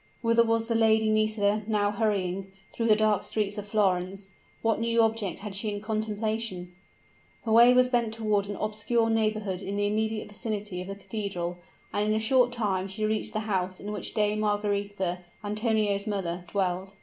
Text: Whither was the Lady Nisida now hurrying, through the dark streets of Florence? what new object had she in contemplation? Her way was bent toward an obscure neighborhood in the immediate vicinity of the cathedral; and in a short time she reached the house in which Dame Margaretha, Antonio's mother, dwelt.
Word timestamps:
Whither 0.23 0.43
was 0.43 0.65
the 0.65 0.73
Lady 0.73 1.11
Nisida 1.11 1.61
now 1.67 1.91
hurrying, 1.91 2.51
through 2.73 2.87
the 2.87 2.95
dark 2.95 3.21
streets 3.21 3.59
of 3.59 3.67
Florence? 3.67 4.31
what 4.63 4.79
new 4.79 4.99
object 4.99 5.37
had 5.41 5.53
she 5.53 5.69
in 5.69 5.79
contemplation? 5.79 6.73
Her 7.45 7.51
way 7.51 7.71
was 7.75 7.87
bent 7.89 8.11
toward 8.11 8.47
an 8.47 8.55
obscure 8.55 9.11
neighborhood 9.11 9.61
in 9.61 9.75
the 9.75 9.85
immediate 9.85 10.27
vicinity 10.29 10.81
of 10.81 10.87
the 10.87 10.95
cathedral; 10.95 11.59
and 11.93 12.09
in 12.09 12.15
a 12.15 12.19
short 12.19 12.51
time 12.51 12.87
she 12.87 13.05
reached 13.05 13.33
the 13.33 13.41
house 13.41 13.79
in 13.79 13.91
which 13.91 14.15
Dame 14.15 14.39
Margaretha, 14.39 15.19
Antonio's 15.43 16.07
mother, 16.07 16.45
dwelt. 16.47 16.95